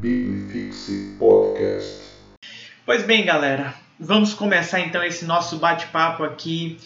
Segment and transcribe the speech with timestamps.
[0.00, 2.02] Bibifixe Podcast.
[2.86, 6.78] Pois bem, galera, vamos começar então esse nosso bate-papo aqui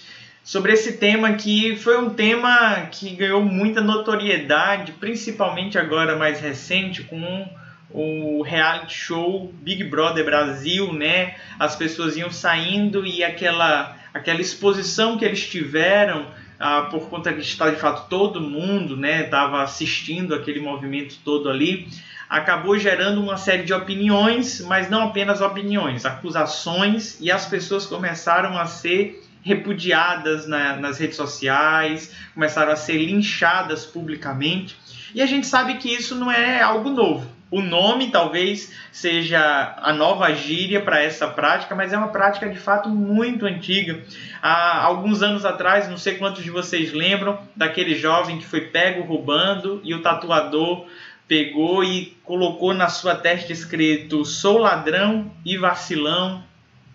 [0.42, 7.02] sobre esse tema que foi um tema que ganhou muita notoriedade, principalmente agora mais recente
[7.02, 7.46] com
[7.90, 11.34] o reality show Big Brother Brasil, né?
[11.58, 16.26] As pessoas iam saindo e aquela aquela exposição que eles tiveram
[16.58, 21.50] ah, por conta de estar de fato todo mundo, né, estava assistindo aquele movimento todo
[21.50, 21.88] ali,
[22.32, 28.56] acabou gerando uma série de opiniões, mas não apenas opiniões, acusações e as pessoas começaram
[28.56, 34.78] a ser repudiadas na, nas redes sociais, começaram a ser linchadas publicamente.
[35.14, 37.30] E a gente sabe que isso não é algo novo.
[37.50, 42.58] O nome talvez seja a nova gíria para essa prática, mas é uma prática de
[42.58, 44.02] fato muito antiga.
[44.40, 49.02] Há alguns anos atrás, não sei quantos de vocês lembram, daquele jovem que foi pego
[49.02, 50.86] roubando e o tatuador
[51.32, 56.44] pegou e colocou na sua testa escrito: Sou ladrão e vacilão,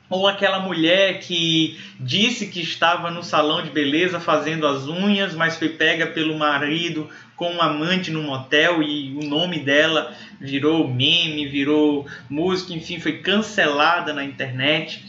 [0.07, 5.57] ou aquela mulher que disse que estava no salão de beleza fazendo as unhas, mas
[5.57, 11.47] foi pega pelo marido com um amante no motel e o nome dela virou meme,
[11.47, 15.03] virou música, enfim, foi cancelada na internet.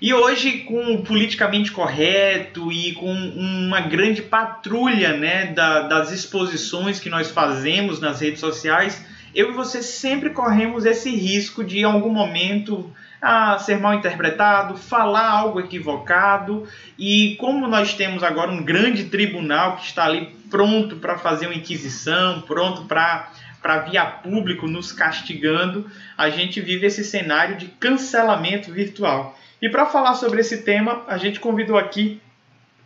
[0.00, 7.00] E hoje, com o politicamente correto e com uma grande patrulha né, da, das exposições
[7.00, 9.02] que nós fazemos nas redes sociais,
[9.34, 14.76] eu e você sempre corremos esse risco de, em algum momento, a ser mal interpretado,
[14.76, 16.68] falar algo equivocado.
[16.98, 21.54] E como nós temos agora um grande tribunal que está ali pronto para fazer uma
[21.54, 23.30] inquisição, pronto para
[23.62, 29.36] para via público nos castigando, a gente vive esse cenário de cancelamento virtual.
[29.60, 32.20] E para falar sobre esse tema, a gente convidou aqui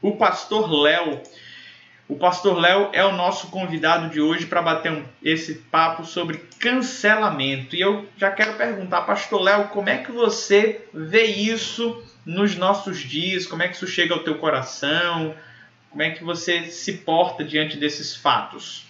[0.00, 1.20] o pastor Léo.
[2.08, 6.38] O pastor Léo é o nosso convidado de hoje para bater um, esse papo sobre
[6.58, 7.76] cancelamento.
[7.76, 12.98] E eu já quero perguntar, pastor Léo, como é que você vê isso nos nossos
[12.98, 13.46] dias?
[13.46, 15.34] Como é que isso chega ao teu coração?
[15.90, 18.86] Como é que você se porta diante desses fatos?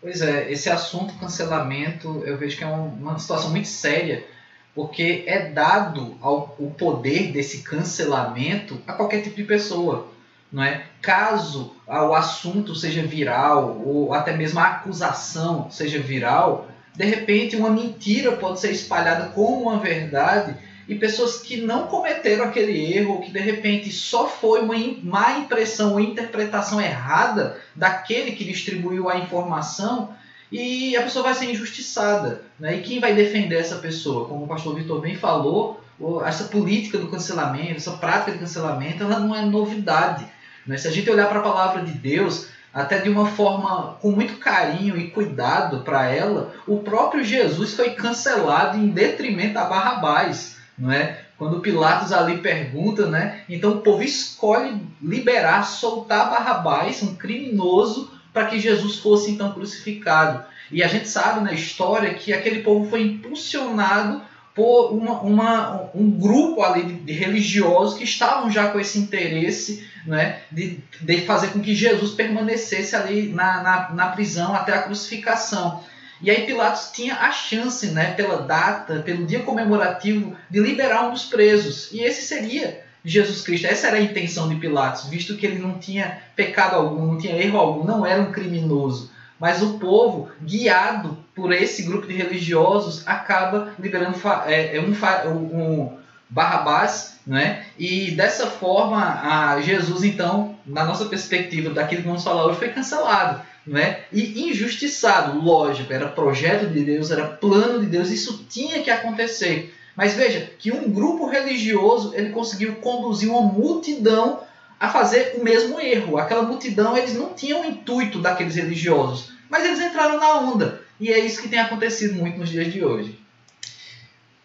[0.00, 4.26] Pois é, esse assunto cancelamento eu vejo que é uma situação muito séria,
[4.74, 10.10] porque é dado ao, o poder desse cancelamento a qualquer tipo de pessoa
[10.52, 10.84] não é?
[11.00, 17.70] Caso o assunto seja viral ou até mesmo a acusação seja viral, de repente uma
[17.70, 20.56] mentira pode ser espalhada como uma verdade
[20.88, 25.92] e pessoas que não cometeram aquele erro, que de repente só foi uma má impressão
[25.92, 30.12] ou interpretação errada daquele que distribuiu a informação,
[30.50, 32.42] e a pessoa vai ser injustiçada.
[32.58, 32.76] Né?
[32.76, 34.28] E quem vai defender essa pessoa?
[34.28, 35.80] Como o pastor Vitor bem falou,
[36.24, 40.26] essa política do cancelamento, essa prática de cancelamento, ela não é novidade.
[40.66, 40.76] Né?
[40.76, 44.36] Se a gente olhar para a palavra de Deus, até de uma forma com muito
[44.38, 50.90] carinho e cuidado para ela, o próprio Jesus foi cancelado em detrimento a Barrabás, não
[50.90, 51.20] é?
[51.36, 53.42] Quando Pilatos ali pergunta, né?
[53.48, 60.44] Então o povo escolhe liberar, soltar Barrabás, um criminoso, para que Jesus fosse então crucificado.
[60.70, 64.22] E a gente sabe na história que aquele povo foi impulsionado
[64.54, 69.88] por uma, uma, um grupo ali de, de religiosos que estavam já com esse interesse
[70.06, 74.82] né, de, de fazer com que Jesus permanecesse ali na, na, na prisão até a
[74.82, 75.84] crucificação.
[76.22, 81.12] E aí Pilatos tinha a chance, né, pela data, pelo dia comemorativo, de liberar um
[81.12, 81.90] dos presos.
[81.92, 83.66] E esse seria Jesus Cristo.
[83.66, 87.36] Essa era a intenção de Pilatos, visto que ele não tinha pecado algum, não tinha
[87.36, 89.10] erro algum, não era um criminoso.
[89.38, 97.18] Mas o povo, guiado por esse grupo de religiosos, acaba liberando é, é um, Barrabás,
[97.26, 97.64] né?
[97.76, 103.40] E dessa forma, Jesus, então, na nossa perspectiva daquilo que vamos falar hoje, foi cancelado,
[103.66, 104.00] né?
[104.12, 109.74] E injustiçado, lógico, era projeto de Deus, era plano de Deus, isso tinha que acontecer.
[109.96, 114.40] Mas veja que um grupo religioso ele conseguiu conduzir uma multidão
[114.78, 116.16] a fazer o mesmo erro.
[116.16, 120.82] Aquela multidão eles não tinham o intuito daqueles religiosos, mas eles entraram na onda.
[120.98, 123.18] E é isso que tem acontecido muito nos dias de hoje.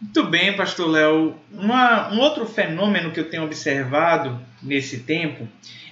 [0.02, 1.36] Muito bem, Pastor Léo.
[1.54, 5.48] Um outro fenômeno que eu tenho observado nesse tempo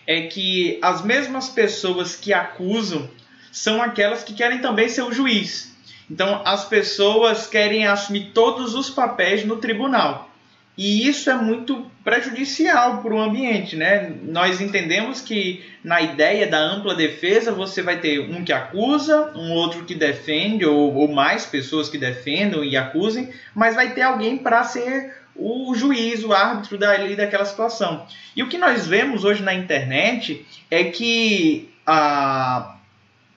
[0.05, 3.09] é que as mesmas pessoas que acusam
[3.51, 5.72] são aquelas que querem também ser o juiz.
[6.09, 10.29] Então, as pessoas querem assumir todos os papéis no tribunal.
[10.75, 14.11] E isso é muito prejudicial para o ambiente, né?
[14.23, 19.51] Nós entendemos que na ideia da ampla defesa você vai ter um que acusa, um
[19.51, 24.35] outro que defende, ou, ou mais pessoas que defendam e acusem, mas vai ter alguém
[24.35, 28.07] para ser o juiz, o árbitro dali daquela situação.
[28.35, 32.77] E o que nós vemos hoje na internet é que a,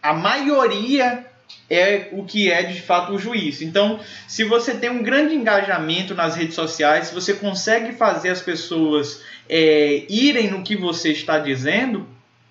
[0.03, 1.26] a maioria
[1.69, 3.61] é o que é de fato o juiz.
[3.61, 8.41] Então, se você tem um grande engajamento nas redes sociais, se você consegue fazer as
[8.41, 12.07] pessoas é, irem no que você está dizendo,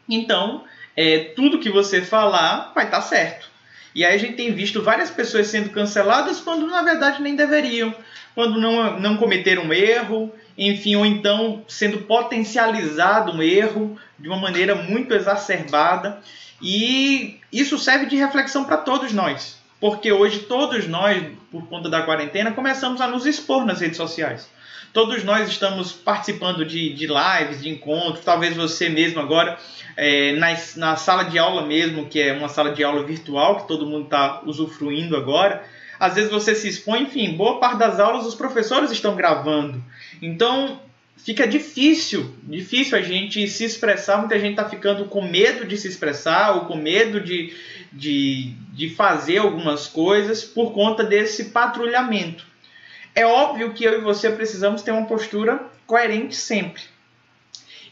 [0.08, 0.64] então
[0.96, 3.50] é, tudo que você falar vai estar certo.
[3.94, 7.96] E aí a gente tem visto várias pessoas sendo canceladas quando na verdade nem deveriam,
[8.34, 14.38] quando não, não cometeram um erro, enfim, ou então sendo potencializado um erro de uma
[14.38, 16.20] maneira muito exacerbada.
[16.62, 21.22] E isso serve de reflexão para todos nós, porque hoje todos nós,
[21.52, 24.50] por conta da quarentena, começamos a nos expor nas redes sociais.
[24.94, 29.60] Todos nós estamos participando de, de lives, de encontros, talvez você mesmo agora,
[29.98, 33.68] é, na, na sala de aula mesmo, que é uma sala de aula virtual, que
[33.68, 35.66] todo mundo está usufruindo agora,
[36.00, 39.84] às vezes você se expõe, enfim, boa parte das aulas os professores estão gravando.
[40.22, 40.80] Então,
[41.18, 44.18] fica difícil, difícil a gente se expressar.
[44.18, 47.54] Muita gente está ficando com medo de se expressar ou com medo de,
[47.92, 52.46] de, de fazer algumas coisas por conta desse patrulhamento.
[53.14, 56.84] É óbvio que eu e você precisamos ter uma postura coerente sempre.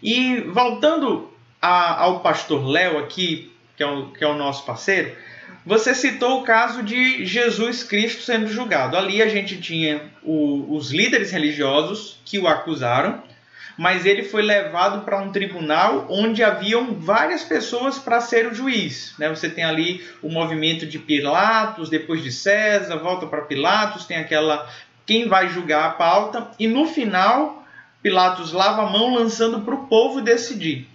[0.01, 5.15] E voltando a, ao pastor Léo aqui, que é, o, que é o nosso parceiro,
[5.65, 8.97] você citou o caso de Jesus Cristo sendo julgado.
[8.97, 13.23] Ali a gente tinha o, os líderes religiosos que o acusaram,
[13.77, 19.15] mas ele foi levado para um tribunal onde haviam várias pessoas para ser o juiz.
[19.17, 19.29] Né?
[19.29, 24.69] Você tem ali o movimento de Pilatos, depois de César, volta para Pilatos, tem aquela
[25.05, 27.65] quem vai julgar a pauta, e no final
[28.01, 30.87] Pilatos lava a mão lançando para o povo decidir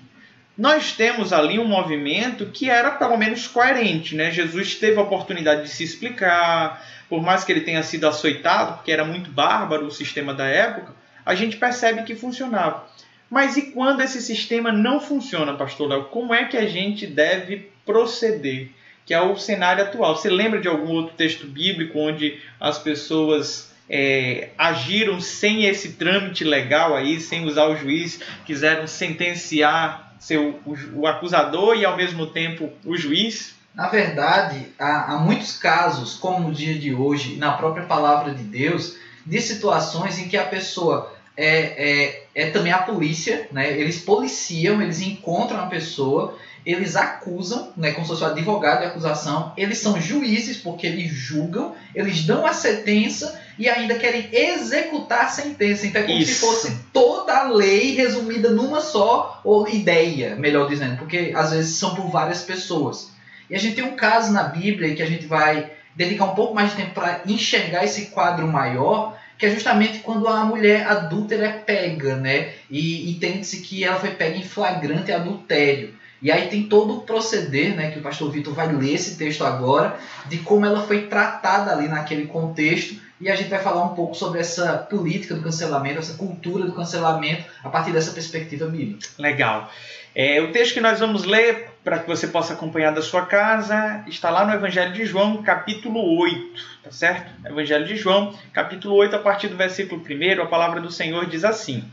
[0.58, 4.16] nós temos ali um movimento que era pelo menos coerente.
[4.16, 4.32] Né?
[4.32, 8.90] Jesus teve a oportunidade de se explicar, por mais que ele tenha sido açoitado, porque
[8.90, 10.92] era muito bárbaro o sistema da época,
[11.24, 12.88] a gente percebe que funcionava.
[13.30, 16.04] Mas e quando esse sistema não funciona, pastor Léo?
[16.06, 18.70] Como é que a gente deve proceder?
[19.06, 20.16] Que é o cenário atual.
[20.16, 26.42] Você lembra de algum outro texto bíblico onde as pessoas é, agiram sem esse trâmite
[26.42, 31.96] legal aí, sem usar o juiz, quiseram sentenciar ser o, o, o acusador e ao
[31.96, 33.54] mesmo tempo o juiz?
[33.74, 38.42] Na verdade, há, há, muitos casos, como no dia de hoje, na própria palavra de
[38.42, 43.70] Deus, de situações em que a pessoa é, é, é também a polícia, né?
[43.78, 46.36] eles policiam, eles encontram a pessoa,
[46.66, 51.12] eles acusam, né, como se fosse o advogado de acusação, eles são juízes porque eles
[51.12, 55.86] julgam, eles dão a sentença e ainda querem executar a sentença.
[55.86, 56.34] Então é como Isso.
[56.34, 61.76] se fosse toda a lei resumida numa só ou ideia, melhor dizendo, porque às vezes
[61.76, 63.10] são por várias pessoas.
[63.50, 66.54] E a gente tem um caso na Bíblia que a gente vai dedicar um pouco
[66.54, 71.46] mais de tempo para enxergar esse quadro maior, que é justamente quando a mulher adúltera
[71.46, 72.52] é pega, né?
[72.70, 75.94] E entende-se que ela foi pega em flagrante adultério.
[76.20, 79.44] E aí tem todo o proceder, né, que o pastor Vitor vai ler esse texto
[79.44, 79.96] agora,
[80.26, 84.14] de como ela foi tratada ali naquele contexto e a gente vai falar um pouco
[84.14, 89.08] sobre essa política do cancelamento, essa cultura do cancelamento, a partir dessa perspectiva bíblica.
[89.18, 89.70] Legal.
[90.14, 94.04] É, o texto que nós vamos ler, para que você possa acompanhar da sua casa,
[94.06, 97.30] está lá no Evangelho de João, capítulo 8, tá certo?
[97.46, 101.44] Evangelho de João, capítulo 8, a partir do versículo 1, a palavra do Senhor diz
[101.44, 101.84] assim: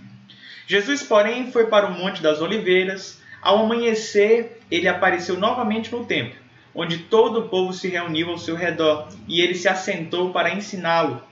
[0.68, 3.24] Jesus, porém, foi para o Monte das Oliveiras.
[3.42, 6.44] Ao amanhecer, ele apareceu novamente no templo
[6.75, 11.24] onde todo o povo se reuniu ao seu redor, e ele se assentou para ensiná-lo.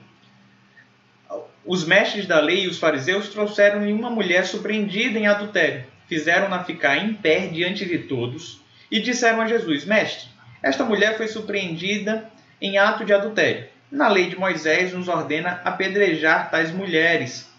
[1.66, 6.96] Os mestres da lei e os fariseus trouxeram-lhe uma mulher surpreendida em adultério, fizeram-na ficar
[6.96, 8.60] em pé diante de todos,
[8.90, 10.28] e disseram a Jesus: Mestre,
[10.62, 13.66] esta mulher foi surpreendida em ato de adultério.
[13.90, 17.52] Na lei de Moisés nos ordena apedrejar tais mulheres.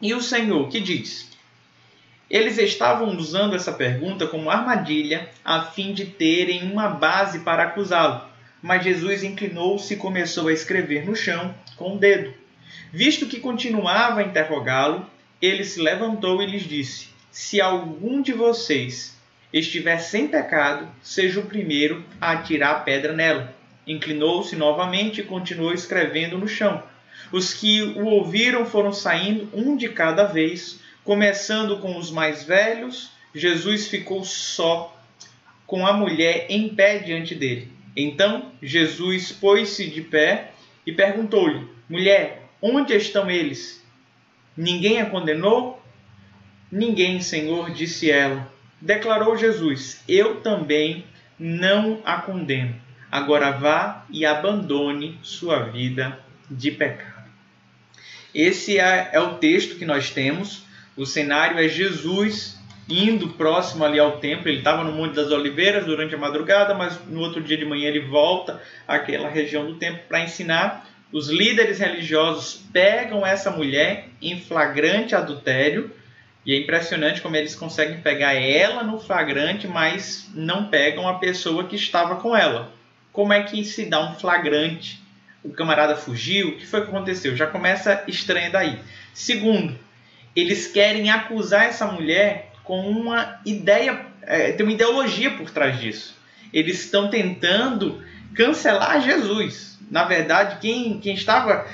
[0.00, 1.29] E o Senhor, que diz?
[2.30, 8.22] Eles estavam usando essa pergunta como armadilha a fim de terem uma base para acusá-lo.
[8.62, 12.32] Mas Jesus inclinou-se e começou a escrever no chão com o dedo.
[12.92, 15.04] Visto que continuava a interrogá-lo,
[15.42, 19.18] ele se levantou e lhes disse: Se algum de vocês
[19.52, 23.52] estiver sem pecado, seja o primeiro a atirar a pedra nela.
[23.84, 26.80] Inclinou-se novamente e continuou escrevendo no chão.
[27.32, 33.10] Os que o ouviram foram saindo um de cada vez Começando com os mais velhos,
[33.34, 34.96] Jesus ficou só
[35.66, 37.72] com a mulher em pé diante dele.
[37.96, 40.52] Então Jesus pôs-se de pé
[40.86, 43.84] e perguntou-lhe: Mulher, onde estão eles?
[44.56, 45.82] Ninguém a condenou?
[46.70, 48.52] Ninguém, Senhor, disse ela.
[48.80, 51.04] Declarou Jesus: Eu também
[51.38, 52.74] não a condeno.
[53.10, 56.18] Agora vá e abandone sua vida
[56.50, 57.28] de pecado.
[58.34, 60.64] Esse é, é o texto que nós temos
[61.00, 64.48] o cenário é Jesus indo próximo ali ao templo.
[64.48, 67.88] Ele estava no Monte das Oliveiras durante a madrugada, mas no outro dia de manhã
[67.88, 70.86] ele volta àquela região do templo para ensinar.
[71.10, 75.90] Os líderes religiosos pegam essa mulher em flagrante adultério.
[76.44, 81.64] E é impressionante como eles conseguem pegar ela no flagrante, mas não pegam a pessoa
[81.64, 82.74] que estava com ela.
[83.10, 85.02] Como é que se dá um flagrante?
[85.42, 86.48] O camarada fugiu?
[86.48, 87.34] O que foi que aconteceu?
[87.34, 88.78] Já começa estranho daí.
[89.14, 89.78] Segundo,
[90.34, 96.16] eles querem acusar essa mulher com uma ideia, é, tem uma ideologia por trás disso.
[96.52, 98.02] Eles estão tentando
[98.34, 99.78] cancelar Jesus.
[99.90, 101.66] Na verdade, quem, quem estava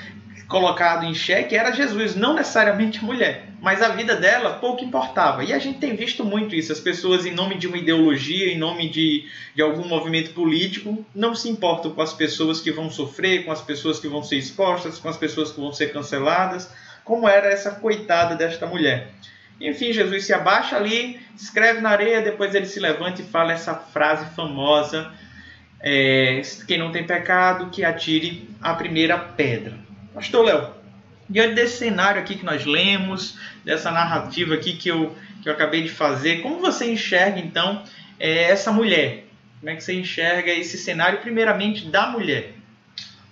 [0.47, 5.43] colocado em xeque era Jesus, não necessariamente a mulher, mas a vida dela pouco importava.
[5.43, 8.57] E a gente tem visto muito isso, as pessoas em nome de uma ideologia, em
[8.57, 13.43] nome de, de algum movimento político, não se importam com as pessoas que vão sofrer,
[13.43, 16.71] com as pessoas que vão ser expostas, com as pessoas que vão ser canceladas
[17.07, 19.07] como era essa coitada desta mulher.
[19.59, 23.73] Enfim, Jesus se abaixa ali, escreve na areia, depois ele se levanta e fala essa
[23.73, 25.11] frase famosa:
[25.79, 29.73] é, Quem não tem pecado, que atire a primeira pedra.
[30.13, 30.69] Pastor Léo,
[31.29, 35.81] diante desse cenário aqui que nós lemos, dessa narrativa aqui que eu, que eu acabei
[35.81, 37.83] de fazer, como você enxerga então
[38.19, 39.23] é, essa mulher?
[39.59, 42.56] Como é que você enxerga esse cenário, primeiramente, da mulher?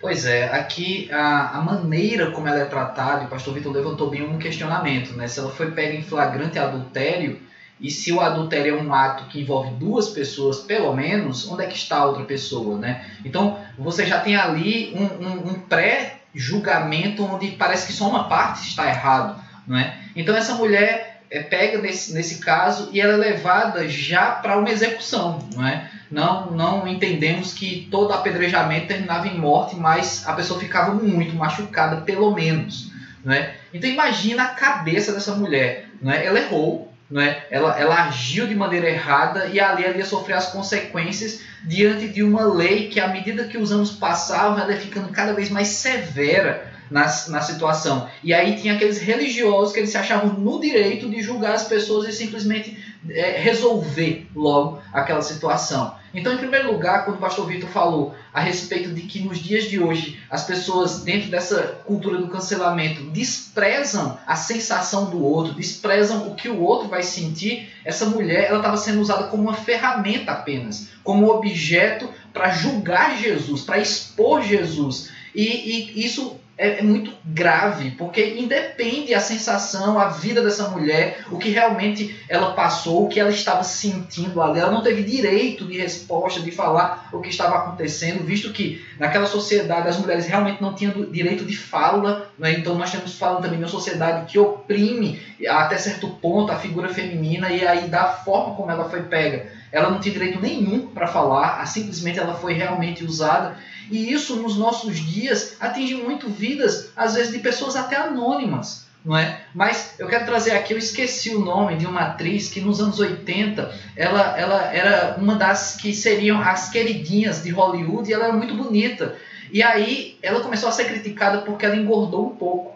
[0.06, 4.08] Pois é, aqui a, a maneira como ela é tratada, e o pastor Vitor levantou
[4.08, 5.28] bem um questionamento, né?
[5.28, 7.42] Se ela foi pega em flagrante adultério,
[7.82, 11.66] e se o adultério é um ato que envolve duas pessoas, pelo menos, onde é
[11.66, 13.04] que está a outra pessoa, né?
[13.26, 18.70] Então, você já tem ali um, um, um pré-julgamento onde parece que só uma parte
[18.70, 19.98] está errado, não é?
[20.16, 24.70] Então, essa mulher é pega nesse, nesse caso e ela é levada já para uma
[24.70, 25.90] execução, não é?
[26.10, 32.02] não, não entendemos que todo apedrejamento terminava em morte, mas a pessoa ficava muito machucada,
[32.02, 32.92] pelo menos.
[33.24, 33.56] Né?
[33.74, 35.90] Então imagina a cabeça dessa mulher.
[36.02, 36.26] Né?
[36.26, 37.44] Ela errou, né?
[37.50, 42.22] ela, ela agiu de maneira errada e ali ela ia sofrer as consequências diante de
[42.22, 45.70] uma lei que, à medida que os anos passavam, ela ia ficando cada vez mais
[45.70, 48.08] severa na, na situação.
[48.24, 52.08] E aí tinha aqueles religiosos que eles se achavam no direito de julgar as pessoas
[52.08, 52.78] e simplesmente
[53.10, 55.96] é, resolver logo aquela situação.
[56.14, 59.66] Então, em primeiro lugar, quando o pastor Vitor falou a respeito de que nos dias
[59.66, 66.30] de hoje as pessoas, dentro dessa cultura do cancelamento, desprezam a sensação do outro, desprezam
[66.30, 70.32] o que o outro vai sentir, essa mulher ela estava sendo usada como uma ferramenta
[70.32, 75.12] apenas, como objeto para julgar Jesus, para expor Jesus.
[75.36, 81.26] E, e isso é, é, muito grave, porque independe a sensação, a vida dessa mulher,
[81.30, 84.60] o que realmente ela passou, o que ela estava sentindo ali.
[84.60, 89.26] Ela não teve direito de resposta, de falar o que estava acontecendo, visto que naquela
[89.26, 92.32] sociedade as mulheres realmente não tinham direito de fala.
[92.40, 92.54] Né?
[92.54, 96.88] Então nós estamos falando também de uma sociedade que oprime até certo ponto a figura
[96.88, 99.52] feminina e aí da forma como ela foi pega.
[99.72, 103.58] Ela não tinha direito nenhum para falar, simplesmente ela foi realmente usada.
[103.92, 109.16] E isso nos nossos dias atinge muito vidas, às vezes de pessoas até anônimas, não
[109.16, 109.42] é?
[109.54, 113.00] Mas eu quero trazer aqui, eu esqueci o nome de uma atriz que nos anos
[113.00, 118.34] 80 ela, ela era uma das que seriam as queridinhas de Hollywood e ela era
[118.34, 119.16] muito bonita.
[119.52, 122.76] E aí ela começou a ser criticada porque ela engordou um pouco.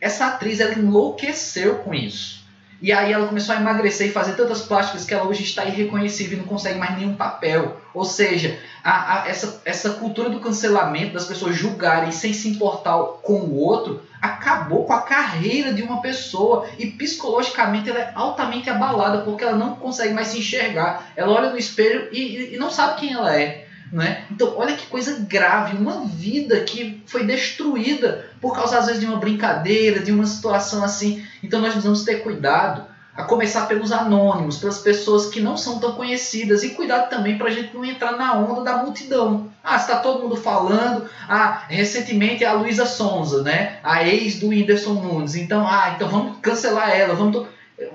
[0.00, 2.43] Essa atriz ela enlouqueceu com isso.
[2.84, 6.36] E aí ela começou a emagrecer e fazer tantas plásticas que ela hoje está irreconhecível
[6.36, 7.80] e não consegue mais nenhum papel.
[7.94, 12.98] Ou seja, a, a, essa, essa cultura do cancelamento, das pessoas julgarem sem se importar
[13.22, 18.68] com o outro, acabou com a carreira de uma pessoa e psicologicamente ela é altamente
[18.68, 21.10] abalada porque ela não consegue mais se enxergar.
[21.16, 23.66] Ela olha no espelho e, e não sabe quem ela é.
[23.90, 24.24] Né?
[24.30, 29.06] Então, olha que coisa grave, uma vida que foi destruída por causa, às vezes, de
[29.06, 31.24] uma brincadeira, de uma situação assim.
[31.42, 32.84] Então, nós precisamos ter cuidado,
[33.16, 37.46] a começar pelos anônimos, pelas pessoas que não são tão conhecidas, e cuidado também para
[37.46, 39.50] a gente não entrar na onda da multidão.
[39.64, 41.08] Ah, está todo mundo falando.
[41.26, 43.78] Ah, recentemente a Luísa Sonza, né?
[43.82, 45.36] a ex do Whindersson Nunes.
[45.36, 47.14] Então, ah, então vamos cancelar ela.
[47.14, 47.46] Vamos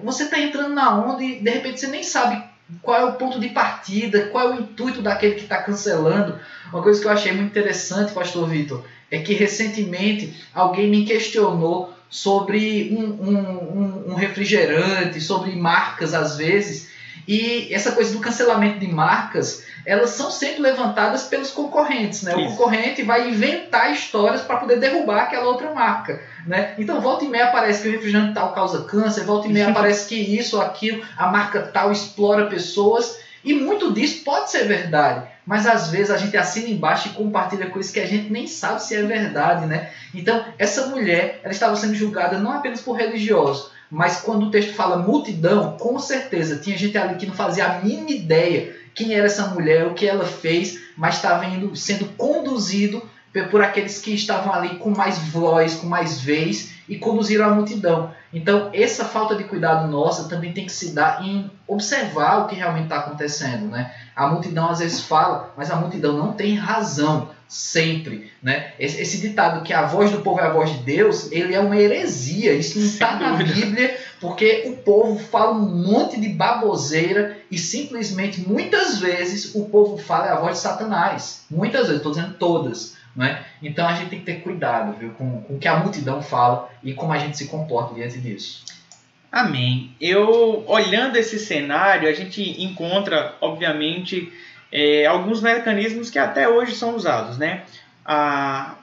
[0.04, 2.44] você está entrando na onda e de repente você nem sabe
[2.82, 6.40] qual é o ponto de partida, qual é o intuito daquele que está cancelando.
[6.74, 11.94] Uma coisa que eu achei muito interessante, Pastor Vitor, é que recentemente alguém me questionou
[12.10, 16.90] sobre um, um, um, refrigerante, sobre marcas às vezes,
[17.28, 22.36] e essa coisa do cancelamento de marcas, elas são sempre levantadas pelos concorrentes, né?
[22.36, 26.74] O concorrente vai inventar histórias para poder derrubar aquela outra marca, né?
[26.80, 30.10] Então, volta e meia aparece que o refrigerante tal causa câncer, volta e meia aparece
[30.10, 35.28] que isso ou aquilo, a marca tal explora pessoas, e muito disso pode ser verdade,
[35.46, 38.84] mas às vezes a gente assina embaixo e compartilha coisas que a gente nem sabe
[38.84, 39.92] se é verdade, né?
[40.14, 44.74] Então, essa mulher, ela estava sendo julgada não apenas por religiosos, Mas quando o texto
[44.74, 49.28] fala multidão, com certeza tinha gente ali que não fazia a mínima ideia quem era
[49.28, 53.02] essa mulher, o que ela fez, mas estava indo, sendo conduzido
[53.50, 58.14] por aqueles que estavam ali com mais voz, com mais vez e conduziram a multidão.
[58.32, 62.56] Então, essa falta de cuidado nossa também tem que se dar em observar o que
[62.56, 63.68] realmente está acontecendo.
[63.68, 63.92] Né?
[64.16, 68.32] A multidão às vezes fala, mas a multidão não tem razão sempre.
[68.42, 68.74] Né?
[68.78, 71.60] Esse, esse ditado que a voz do povo é a voz de Deus, ele é
[71.60, 72.54] uma heresia.
[72.54, 78.48] Isso não está na Bíblia, porque o povo fala um monte de baboseira e simplesmente,
[78.48, 81.46] muitas vezes, o povo fala é a voz de Satanás.
[81.50, 82.99] Muitas vezes, estou dizendo todas.
[83.20, 83.44] Né?
[83.62, 86.70] Então a gente tem que ter cuidado viu, com, com o que a multidão fala
[86.82, 88.64] e como a gente se comporta diante disso.
[89.30, 89.94] Amém.
[90.00, 94.32] Eu, olhando esse cenário, a gente encontra, obviamente,
[94.72, 97.38] é, alguns mecanismos que até hoje são usados.
[97.38, 97.64] Né?
[98.06, 98.76] A,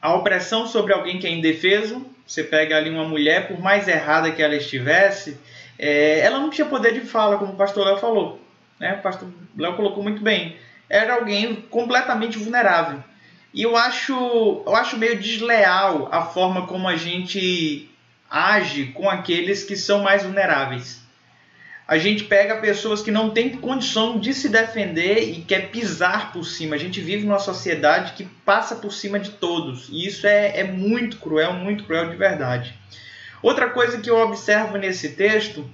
[0.00, 4.30] a opressão sobre alguém que é indefeso, você pega ali uma mulher, por mais errada
[4.30, 5.36] que ela estivesse,
[5.76, 8.40] é, ela não tinha poder de fala, como o pastor Léo falou.
[8.78, 8.94] Né?
[8.94, 10.56] O pastor Léo colocou muito bem.
[10.88, 13.02] Era alguém completamente vulnerável.
[13.54, 17.90] E eu acho, eu acho meio desleal a forma como a gente
[18.30, 21.02] age com aqueles que são mais vulneráveis.
[21.86, 26.44] A gente pega pessoas que não têm condição de se defender e quer pisar por
[26.44, 26.76] cima.
[26.76, 29.88] A gente vive numa sociedade que passa por cima de todos.
[29.90, 32.72] E isso é, é muito cruel, muito cruel de verdade.
[33.42, 35.68] Outra coisa que eu observo nesse texto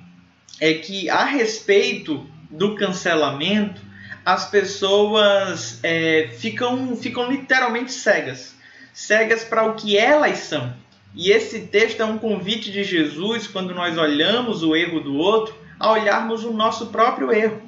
[0.61, 3.81] é que, a respeito do cancelamento,
[4.29, 8.59] as pessoas é, ficam, ficam literalmente cegas
[8.93, 10.75] cegas para o que elas são.
[11.15, 15.55] E esse texto é um convite de Jesus, quando nós olhamos o erro do outro,
[15.79, 17.63] a olharmos o nosso próprio erro.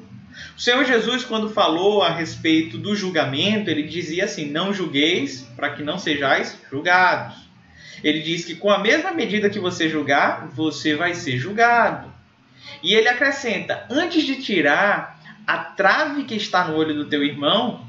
[0.57, 5.71] O Senhor Jesus, quando falou a respeito do julgamento, ele dizia assim: Não julgueis, para
[5.71, 7.37] que não sejais julgados.
[8.03, 12.13] Ele diz que com a mesma medida que você julgar, você vai ser julgado.
[12.83, 17.87] E ele acrescenta: Antes de tirar a trave que está no olho do teu irmão,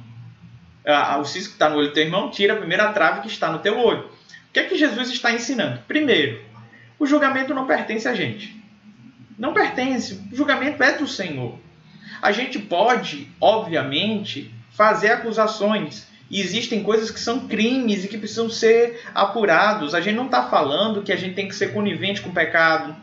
[1.20, 3.52] o cisco que está no olho do teu irmão, tira a primeira trave que está
[3.52, 4.06] no teu olho.
[4.06, 5.80] O que é que Jesus está ensinando?
[5.88, 6.42] Primeiro,
[7.00, 8.60] o julgamento não pertence a gente.
[9.38, 10.22] Não pertence.
[10.32, 11.58] O julgamento é do Senhor.
[12.22, 16.08] A gente pode, obviamente, fazer acusações.
[16.30, 19.96] E existem coisas que são crimes e que precisam ser apurados.
[19.96, 22.96] A gente não está falando que a gente tem que ser conivente com o pecado.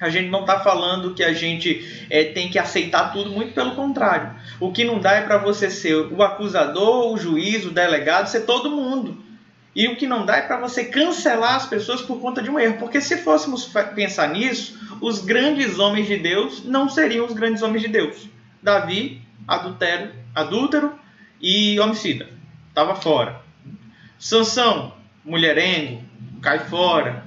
[0.00, 3.74] A gente não está falando que a gente é, tem que aceitar tudo, muito pelo
[3.74, 4.34] contrário.
[4.58, 8.46] O que não dá é para você ser o acusador, o juiz, o delegado, ser
[8.46, 9.22] todo mundo.
[9.74, 12.58] E o que não dá é para você cancelar as pessoas por conta de um
[12.58, 12.78] erro.
[12.78, 17.82] Porque se fôssemos pensar nisso, os grandes homens de Deus não seriam os grandes homens
[17.82, 18.28] de Deus.
[18.62, 20.98] Davi, adultério, adúltero
[21.40, 22.28] e homicida.
[22.68, 23.42] Estava fora.
[24.18, 26.02] Sansão, mulherengo,
[26.40, 27.24] cai fora.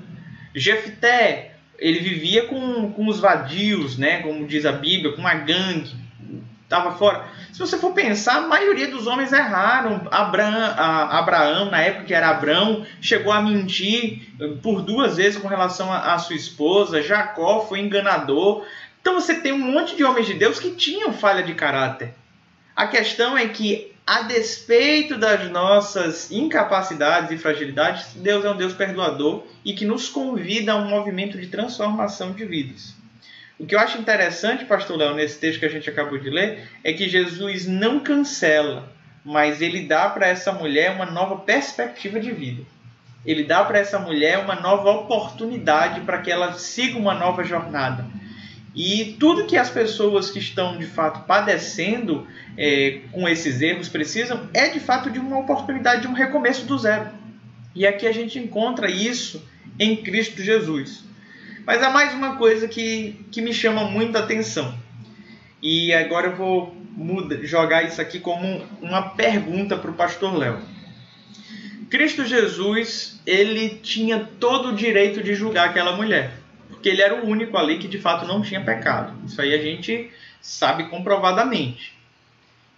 [0.56, 1.53] Jefté,
[1.84, 5.94] ele vivia com, com os vadios, né, como diz a Bíblia, com uma gangue,
[6.64, 7.26] estava fora.
[7.52, 10.08] Se você for pensar, a maioria dos homens erraram.
[10.10, 10.74] Abraão,
[11.12, 16.18] Abraão, na época que era Abraão, chegou a mentir por duas vezes com relação à
[16.18, 17.04] sua esposa.
[17.04, 18.66] Jacó foi enganador.
[19.02, 22.16] Então você tem um monte de homens de Deus que tinham falha de caráter.
[22.76, 28.74] A questão é que a despeito das nossas incapacidades e fragilidades, Deus é um Deus
[28.74, 32.94] perdoador e que nos convida a um movimento de transformação de vidas.
[33.58, 36.68] O que eu acho interessante, pastor Léo, nesse texto que a gente acabou de ler,
[36.84, 38.92] é que Jesus não cancela,
[39.24, 42.64] mas ele dá para essa mulher uma nova perspectiva de vida.
[43.26, 48.06] Ele dá para essa mulher uma nova oportunidade para que ela siga uma nova jornada.
[48.76, 54.50] E tudo que as pessoas que estão de fato padecendo é, com esses erros precisam
[54.54, 57.10] é de fato de uma oportunidade de um recomeço do zero.
[57.76, 59.48] E aqui a gente encontra isso
[59.80, 61.04] em Cristo Jesus.
[61.66, 64.76] Mas há mais uma coisa que, que me chama muita atenção.
[65.62, 70.60] E agora eu vou muda, jogar isso aqui como uma pergunta para o pastor Léo.
[71.90, 76.43] Cristo Jesus, ele tinha todo o direito de julgar aquela mulher
[76.84, 79.14] porque ele era o único ali que de fato não tinha pecado.
[79.26, 81.98] Isso aí a gente sabe comprovadamente.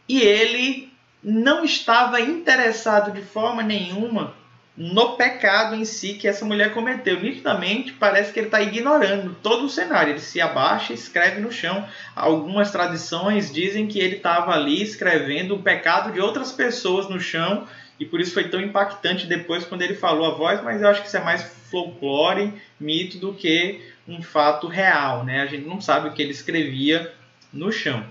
[0.07, 4.35] E ele não estava interessado de forma nenhuma
[4.77, 7.19] no pecado em si que essa mulher cometeu.
[7.19, 10.11] Nitidamente, parece que ele está ignorando todo o cenário.
[10.11, 11.83] Ele se abaixa e escreve no chão.
[12.15, 17.67] Algumas tradições dizem que ele estava ali escrevendo o pecado de outras pessoas no chão
[17.99, 21.01] e por isso foi tão impactante depois quando ele falou a voz, mas eu acho
[21.01, 25.41] que isso é mais folclore, mito do que um fato real, né?
[25.41, 27.13] A gente não sabe o que ele escrevia
[27.51, 28.05] no chão.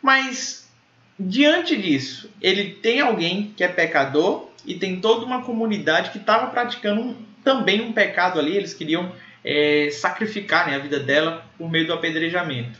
[0.00, 0.70] Mas
[1.18, 6.46] diante disso, ele tem alguém que é pecador e tem toda uma comunidade que estava
[6.48, 8.56] praticando um, também um pecado ali.
[8.56, 9.12] Eles queriam
[9.44, 12.78] é, sacrificarem a vida dela por meio do apedrejamento.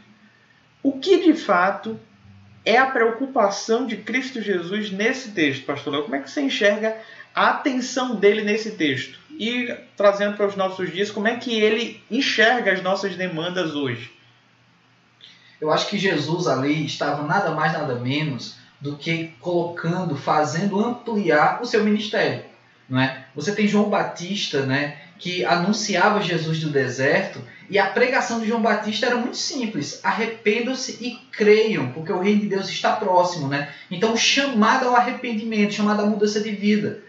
[0.83, 1.99] O que de fato
[2.65, 6.03] é a preocupação de Cristo Jesus nesse texto, pastor?
[6.03, 6.97] Como é que você enxerga
[7.35, 9.19] a atenção dele nesse texto?
[9.39, 14.13] E trazendo para os nossos dias, como é que ele enxerga as nossas demandas hoje?
[15.61, 21.63] Eu acho que Jesus ali estava nada mais, nada menos do que colocando, fazendo ampliar
[21.63, 22.45] o seu ministério.
[22.89, 23.25] Não é?
[23.35, 28.61] Você tem João Batista, né, que anunciava Jesus do deserto, e a pregação de João
[28.61, 33.49] Batista era muito simples: arrependam-se e creiam, porque o reino de Deus está próximo.
[33.49, 33.71] Né?
[33.91, 37.03] Então, chamado ao arrependimento, chamado à mudança de vida.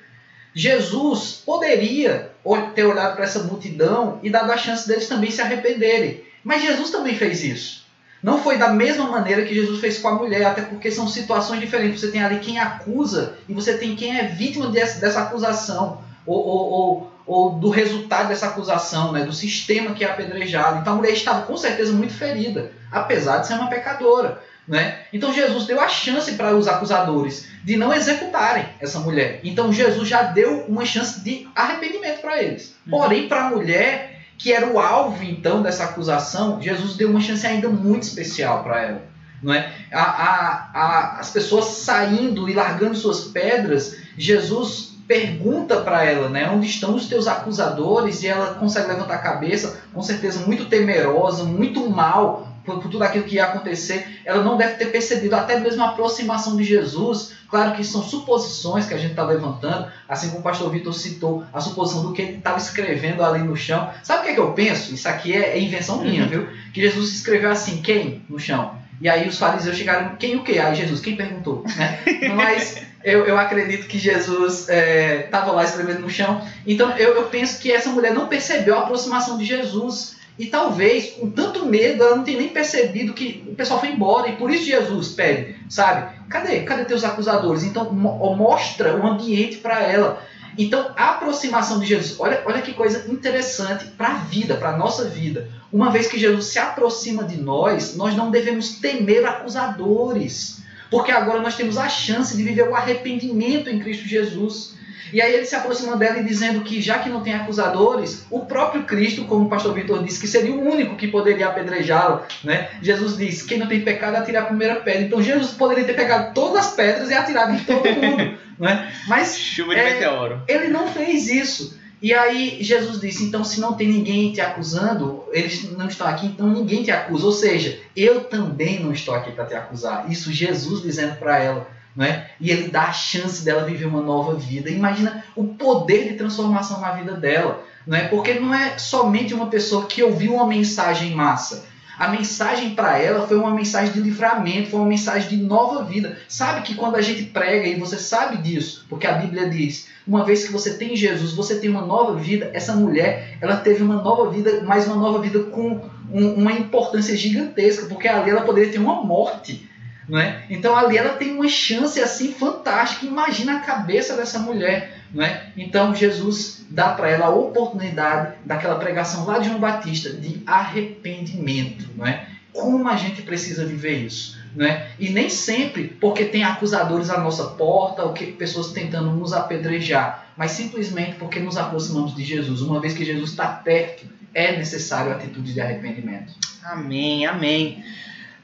[0.55, 2.31] Jesus poderia
[2.73, 6.23] ter olhado para essa multidão e dado a chance deles também se arrependerem.
[6.41, 7.85] Mas Jesus também fez isso.
[8.23, 11.59] Não foi da mesma maneira que Jesus fez com a mulher, até porque são situações
[11.59, 11.99] diferentes.
[11.99, 16.39] Você tem ali quem acusa e você tem quem é vítima dessa, dessa acusação, ou,
[16.39, 20.79] ou, ou, ou, do resultado dessa acusação, né, do sistema que é apedrejado.
[20.79, 24.41] Então a mulher estava com certeza muito ferida, apesar de ser uma pecadora.
[24.67, 24.99] Né?
[25.13, 29.39] Então Jesus deu a chance para os acusadores de não executarem essa mulher.
[29.43, 32.75] Então Jesus já deu uma chance de arrependimento para eles.
[32.85, 32.91] Uhum.
[32.97, 37.45] Porém, para a mulher, que era o alvo então dessa acusação, Jesus deu uma chance
[37.45, 39.01] ainda muito especial para ela.
[39.41, 39.71] Não é?
[39.91, 46.49] A, a, a, as pessoas saindo e largando suas pedras, Jesus pergunta para ela, né,
[46.49, 48.23] onde estão os teus acusadores?
[48.23, 53.03] E ela consegue levantar a cabeça, com certeza muito temerosa, muito mal, por, por, tudo
[53.03, 57.33] aquilo que ia acontecer, ela não deve ter percebido até mesmo a aproximação de Jesus.
[57.49, 61.43] Claro que são suposições que a gente está levantando, assim como o pastor Vitor citou,
[61.53, 63.89] a suposição do que ele estava escrevendo ali no chão.
[64.03, 64.93] Sabe o que, é que eu penso?
[64.93, 66.29] Isso aqui é, é invenção minha, uhum.
[66.29, 66.47] viu?
[66.73, 68.75] Que Jesus escreveu assim, quem no chão?
[68.99, 70.57] E aí os fariseus chegaram, quem o quê?
[70.59, 71.63] Aí Jesus, quem perguntou?
[71.75, 71.99] Né?
[72.33, 76.41] Mas eu, eu acredito que Jesus estava é, lá escrevendo no chão.
[76.65, 80.14] Então eu, eu penso que essa mulher não percebeu a aproximação de Jesus.
[80.37, 84.27] E talvez, com tanto medo, ela não tenha nem percebido que o pessoal foi embora.
[84.27, 86.13] E por isso Jesus pede, sabe?
[86.29, 86.61] Cadê?
[86.61, 87.63] Cadê teus acusadores?
[87.63, 90.21] Então mostra o ambiente para ela.
[90.57, 94.77] Então a aproximação de Jesus, olha, olha que coisa interessante para a vida, para a
[94.77, 95.49] nossa vida.
[95.71, 100.63] Uma vez que Jesus se aproxima de nós, nós não devemos temer acusadores.
[100.89, 104.75] Porque agora nós temos a chance de viver o arrependimento em Cristo Jesus.
[105.11, 108.45] E aí ele se aproxima dela e dizendo que já que não tem acusadores, o
[108.45, 112.69] próprio Cristo, como o pastor Vitor disse, que seria o único que poderia apedrejá-lo, né?
[112.81, 115.01] Jesus diz, quem não tem pecado atira a primeira pedra.
[115.01, 118.91] Então Jesus poderia ter pegado todas as pedras e atirado em todo mundo, né?
[119.07, 120.41] Mas Chuva de é, meteoro.
[120.47, 121.79] ele não fez isso.
[122.01, 126.27] E aí Jesus disse, então se não tem ninguém te acusando, eles não estão aqui,
[126.27, 127.25] então ninguém te acusa.
[127.25, 130.11] Ou seja, eu também não estou aqui para te acusar.
[130.11, 132.27] Isso Jesus dizendo para ela né?
[132.39, 134.69] E ele dá a chance dela viver uma nova vida.
[134.69, 138.07] Imagina o poder de transformação na vida dela, né?
[138.09, 141.65] Porque não é somente uma pessoa que ouviu uma mensagem massa.
[141.97, 146.17] A mensagem para ela foi uma mensagem de livramento, foi uma mensagem de nova vida.
[146.27, 150.25] Sabe que quando a gente prega, e você sabe disso, porque a Bíblia diz, uma
[150.25, 152.51] vez que você tem Jesus, você tem uma nova vida.
[152.53, 157.15] Essa mulher, ela teve uma nova vida, mas uma nova vida com um, uma importância
[157.15, 159.69] gigantesca, porque ali ela poderia ter uma morte
[160.07, 160.43] não é?
[160.49, 163.05] Então ali ela tem uma chance assim fantástica.
[163.05, 165.01] Imagina a cabeça dessa mulher.
[165.13, 165.47] Não é?
[165.55, 171.89] Então Jesus dá para ela a oportunidade daquela pregação lá de João Batista de arrependimento.
[171.95, 172.27] Não é?
[172.51, 174.37] Como a gente precisa viver isso?
[174.55, 174.87] Não é?
[174.97, 180.27] E nem sempre porque tem acusadores à nossa porta ou que pessoas tentando nos apedrejar,
[180.37, 182.61] mas simplesmente porque nos aproximamos de Jesus.
[182.61, 186.33] Uma vez que Jesus está perto, é necessário a atitude de arrependimento.
[186.63, 187.83] Amém, amém.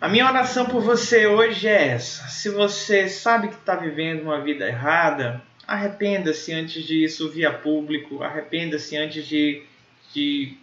[0.02, 2.28] A minha oração por você hoje é essa.
[2.28, 7.54] Se você sabe que está vivendo uma vida errada, arrependa-se antes de isso vir a
[7.54, 9.62] público, arrependa-se antes de,
[10.12, 10.58] de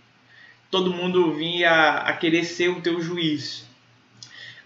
[0.73, 3.65] todo mundo vir a, a querer ser o teu juiz.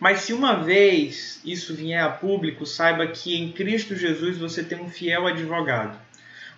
[0.00, 4.80] Mas se uma vez isso vier a público, saiba que em Cristo Jesus você tem
[4.80, 6.00] um fiel advogado.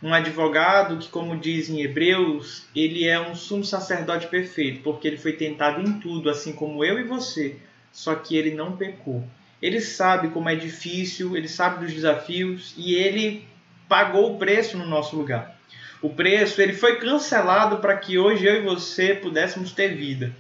[0.01, 5.19] Um advogado que, como diz em Hebreus, ele é um sumo sacerdote perfeito, porque ele
[5.19, 7.57] foi tentado em tudo, assim como eu e você
[7.95, 9.25] só que ele não pecou.
[9.63, 13.47] Ele sabe como é difícil, ele sabe dos desafios e ele
[13.89, 15.59] pagou o preço no nosso lugar.
[16.03, 20.35] O preço ele foi cancelado para que hoje eu e você pudéssemos ter vida.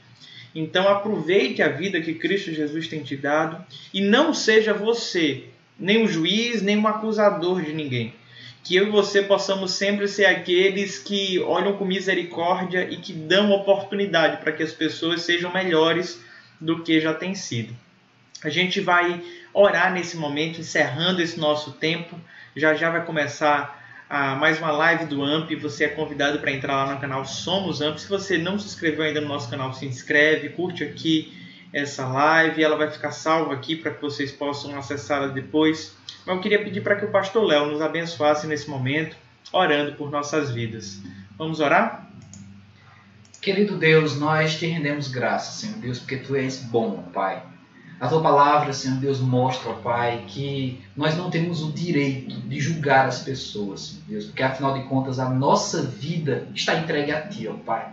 [0.53, 3.65] Então aproveite a vida que Cristo Jesus tem te dado
[3.95, 5.45] e não seja você
[5.79, 8.13] nem um juiz, nem um acusador de ninguém.
[8.65, 13.53] Que eu e você possamos sempre ser aqueles que olham com misericórdia e que dão
[13.53, 16.21] oportunidade para que as pessoas sejam melhores
[16.65, 17.75] do que já tem sido.
[18.43, 19.23] A gente vai
[19.53, 22.19] orar nesse momento, encerrando esse nosso tempo.
[22.57, 25.55] Já já vai começar a mais uma live do AMP.
[25.57, 27.99] Você é convidado para entrar lá no canal Somos AMP.
[27.99, 31.33] Se você não se inscreveu ainda no nosso canal, se inscreve, curte aqui
[31.73, 32.63] essa live.
[32.63, 35.97] Ela vai ficar salva aqui para que vocês possam acessá-la depois.
[36.27, 39.17] Mas eu queria pedir para que o pastor Léo nos abençoasse nesse momento,
[39.53, 41.01] orando por nossas vidas.
[41.37, 42.11] Vamos orar?
[43.45, 47.43] Querido Deus, nós te rendemos graças, Senhor Deus, porque tu és bom, Pai.
[48.01, 53.07] A tua palavra, Senhor Deus, mostra, Pai, que nós não temos o direito de julgar
[53.07, 57.47] as pessoas, Senhor Deus, porque afinal de contas a nossa vida está entregue a Ti,
[57.47, 57.93] ó Pai.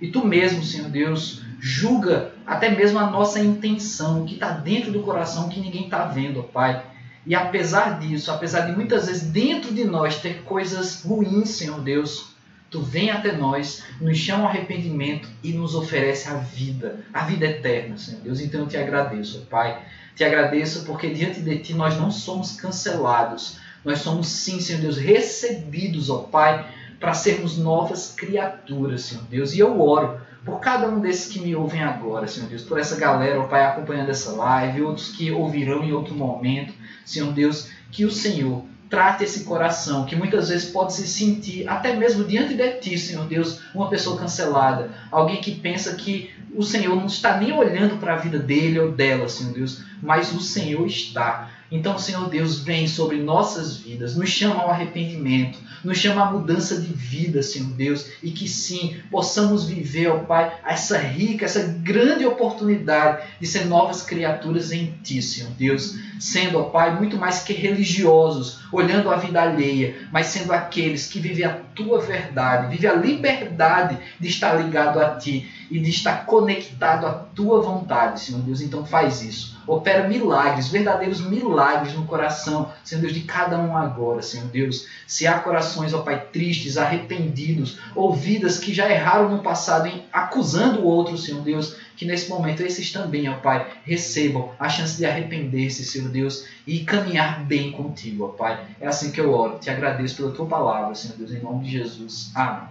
[0.00, 5.02] E Tu mesmo, Senhor Deus, julga até mesmo a nossa intenção, que está dentro do
[5.02, 6.82] coração que ninguém está vendo, ó Pai.
[7.26, 12.34] E apesar disso, apesar de muitas vezes dentro de nós ter coisas ruins, Senhor Deus,
[12.70, 17.46] Tu vem até nós, nos chama ao arrependimento e nos oferece a vida, a vida
[17.46, 18.40] eterna, Senhor Deus.
[18.40, 19.82] Então eu te agradeço, Pai.
[20.16, 23.58] Te agradeço porque diante de Ti nós não somos cancelados.
[23.84, 26.66] Nós somos sim, Senhor Deus, recebidos, ó Pai,
[26.98, 29.54] para sermos novas criaturas, Senhor Deus.
[29.54, 32.96] E eu oro por cada um desses que me ouvem agora, Senhor Deus, por essa
[32.96, 36.72] galera, ó Pai, acompanhando essa live, outros que ouvirão em outro momento,
[37.04, 41.94] Senhor Deus, que o Senhor trate esse coração, que muitas vezes pode se sentir, até
[41.94, 46.96] mesmo diante de ti, Senhor Deus, uma pessoa cancelada, alguém que pensa que o Senhor
[46.96, 50.86] não está nem olhando para a vida dele ou dela, Senhor Deus, mas o Senhor
[50.86, 51.50] está.
[51.70, 56.80] Então, Senhor Deus, vem sobre nossas vidas, nos chama ao arrependimento, nos chama à mudança
[56.80, 62.24] de vida, Senhor Deus, e que sim, possamos viver, ó Pai, essa rica, essa grande
[62.24, 67.52] oportunidade de ser novas criaturas em Ti, Senhor Deus, sendo, ó Pai, muito mais que
[67.52, 72.94] religiosos, olhando a vida alheia, mas sendo aqueles que vivem a Tua verdade, vivem a
[72.94, 78.60] liberdade de estar ligado a Ti e de estar conectado à Tua vontade, Senhor Deus.
[78.60, 84.22] Então faz isso opera milagres, verdadeiros milagres no coração, Senhor Deus, de cada um agora,
[84.22, 84.86] Senhor Deus.
[85.06, 90.04] Se há corações, ó Pai, tristes, arrependidos, ou vidas que já erraram no passado em
[90.12, 94.96] acusando o outro, Senhor Deus, que nesse momento esses também, ó Pai, recebam a chance
[94.96, 98.66] de arrepender-se, Senhor Deus, e caminhar bem contigo, ó Pai.
[98.80, 99.58] É assim que eu oro.
[99.58, 102.30] Te agradeço pela tua palavra, Senhor Deus, em nome de Jesus.
[102.34, 102.68] Amém.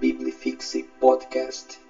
[0.00, 1.83] Biblifixe Podcast.